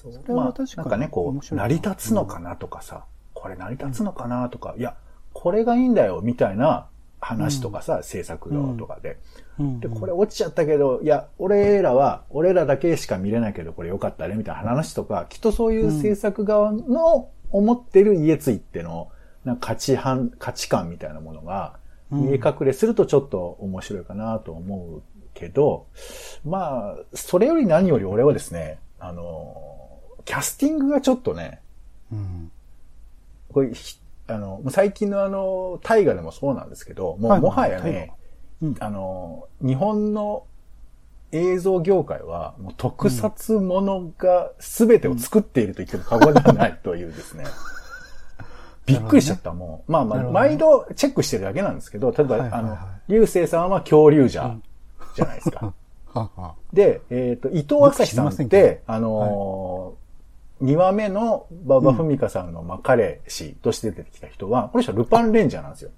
[0.02, 3.06] それまあは確、かになんかね、こう、成り立つのかなとかさ、
[3.36, 4.98] これ成り立つのかなとか、いや、
[5.34, 6.88] これがいいんだよ、みたいな
[7.24, 9.18] 話とかさ、制作側とかで。
[9.60, 19.10] うんで、これ落ちちゃったけど、いや、俺らは、俺らだけしか見れないけど、これよかったね、みたいな話とか、きっとそういう制作側の思ってる家ついっての、
[19.46, 21.78] なんか価値判、価値観みたいなものが、
[22.10, 25.02] 見え隠れするとちょっと面白いかなと思う
[25.34, 25.88] けど、
[26.46, 29.56] まあ、それより何より俺はですね、あの、
[30.26, 31.62] キャスティングがちょっとね、
[32.12, 32.52] うん。
[33.52, 38.14] これ、ひあの、最近のあの、大河でもそうなんですけど、もうはいもはや大ね、
[38.62, 38.76] 河うん。
[38.80, 40.46] あの、日本の
[41.32, 47.46] 映像業界は、もう特撮ものが全てを作っていると言っても過言ではないというですね。
[48.86, 49.92] びっくりしちゃった、もう。
[49.92, 54.56] まあまあ、毎度チェックしてるだけなんですけど、例えば、あの、流星さんは恐竜じゃ、
[55.16, 55.74] じゃないですか。
[56.74, 60.03] で、えっ、と、伊藤朝日さんって、あのー、
[60.64, 65.92] 2話目の馬場文香さんの、まあ、彼氏として出てきた人は、この人はルパンレンジャーなんですよ。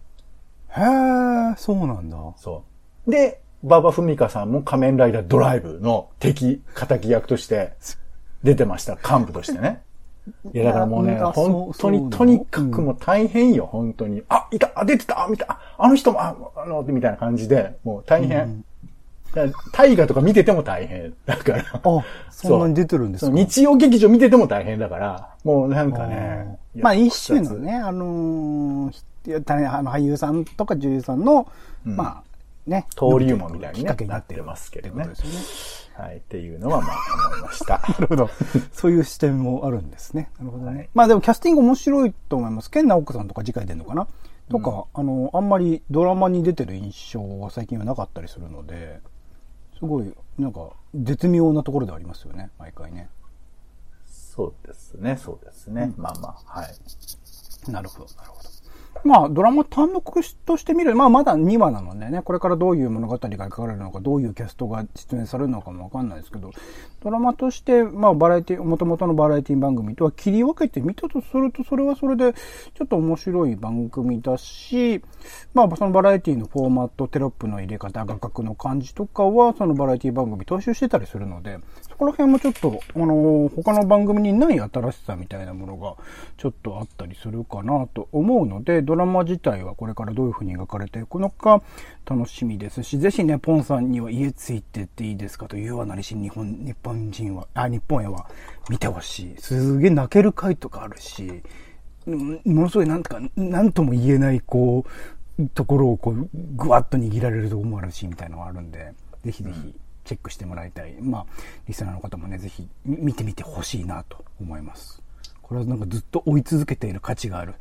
[0.76, 2.18] へえ、そうなんだ。
[2.38, 2.64] そ
[3.08, 3.12] う。
[3.12, 7.74] で、馬場文香さんも仮面ライダードライブの敵、仇役として
[8.44, 8.96] 出てました。
[8.96, 9.84] 幹部としてね。
[10.54, 14.24] いや、だからもうね、本当に、とにかくもう大変よ、本当に。
[14.30, 18.65] あ、いたあ、出てた見たああの人も、あ、あの、みたいな感じで、もう大変。
[19.72, 21.14] 大河とか見てても大変。
[21.26, 21.64] だから。
[21.84, 23.32] あ、そんなに出てるんですか？
[23.32, 26.58] 日曜劇場見てても大変だから、もうなんかね。
[26.76, 27.56] まあ一種の。
[27.58, 28.96] ね、あのー
[29.28, 31.48] あの俳優さんとか女優さんの、
[31.84, 36.06] うんまあね、登竜門みたいにねきっかけになってますけどねですよね。
[36.08, 36.96] はい、っていうのはまあ
[37.30, 37.82] 思いました。
[37.90, 38.30] なるほど。
[38.72, 40.30] そういう視点もあるんですね。
[40.38, 40.78] なるほどね。
[40.78, 42.70] はいまあでもキャスティング面白いと思います。
[42.70, 44.08] 健直子さんとか次回出るのかな？
[44.48, 49.00] とか、あの、あんまりドラマに出てる印象は最近はなかったりするので、
[49.78, 53.10] すごい、なんか、絶妙なところではありますよね、毎回ね。
[54.06, 55.94] そうですね、そうですね。
[55.98, 57.72] まあまあ、はい。
[57.72, 58.55] なるほど、なるほど。
[59.04, 66.52] まあ、ドラマ単独として見る、まあ、まだ2話なのでね、これからどういう物語が描かれるのか、どういうキャストが出演されるのかもわかんないですけど、
[67.04, 75.02] ドラマとして、まあ、バラエティ、元々のバラエティ番組とは切り分けて見たとすると、それはそれで、ちょっと面白い番組だし、
[75.54, 81.60] まあ、そのバラエティのフォーマット、テロップの入れ方、画角の感じとかは、そのバラエティ番組踏襲してたりするので、
[81.96, 85.96] そこら辺もちょっと、あの、他の番組にない新しさみたいなものが、
[86.36, 91.64] ちょっとあったりするかなと思うので、ドラマ自体はこれからどういう風に描かれていくのか
[92.06, 98.28] 楽しみですし、ぜひね、ポンさんには家ついてっていいですかというはなりし、日本、日本人は、あ、日本へは
[98.70, 99.36] 見てほしい。
[99.38, 101.44] すげえ泣ける回とかあるし、
[102.06, 104.84] ものすごいなんとか、なんとも言えない、こ
[105.40, 106.28] う、ところをこう、
[106.58, 108.92] ぐわっと握られるとこもあるし、みたいなのがあるんで、
[109.24, 109.74] ぜひぜひ
[110.06, 110.96] チェックしてもらいたい。
[111.02, 111.26] まあ、
[111.68, 115.02] リスナーの方もね、ぜひみ見てみてほしいなと思います。
[115.42, 117.56] これはなんかずっと追い続けている価値がある。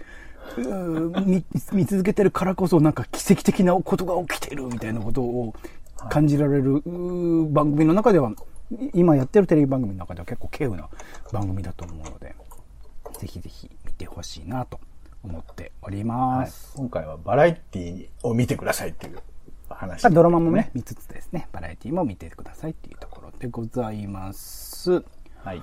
[1.27, 5.55] 見 見続けてるからこそなんか奇跡的なことが起きてるみたいなことを
[6.11, 6.83] 感じられる、
[7.51, 8.31] 番組の中では、
[8.71, 10.89] い今やってるテレビ番組の中では結構稀有な
[11.33, 12.35] 番組だと思うので、
[13.19, 14.81] ぜひぜひ見てほしいなと
[15.23, 16.75] 思っておりまはいす。
[16.77, 19.19] 今回はバラエティを見てくださいっていう
[19.69, 20.71] 話、ドラマもね、。
[20.75, 25.03] 見つつですね、バラエティも見てくださいっていうところでございます。
[25.43, 25.63] はい。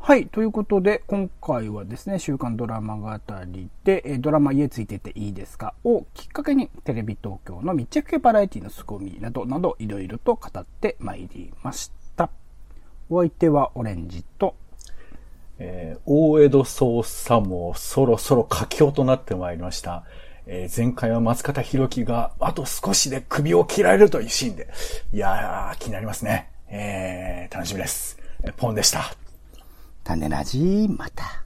[0.00, 0.26] はい。
[0.28, 3.10] ということで、今回はですね、週刊ドラマ語
[3.46, 5.74] りで、えードラマ家ついてていいですか？
[5.82, 12.30] をきっかけに、テレビ東京の密着系バラエティの凄みなどなど、いろいろと語ってまいりました。
[13.10, 14.54] お相手はオレンジと、
[15.58, 20.04] えー大江戸捜査もそろそろ佳境となってまいりました。
[20.50, 24.66] えー、前回は松方弘樹があと少しで首を切られるというシーンで、
[25.12, 26.48] いやー、気になりますね。
[26.70, 28.18] えー、楽しみです。
[28.56, 29.14] ポンでした。
[30.04, 31.44] 種ラジまた。